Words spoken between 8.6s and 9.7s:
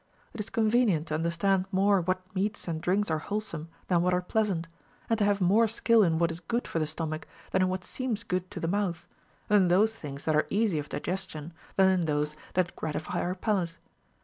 mouth, and in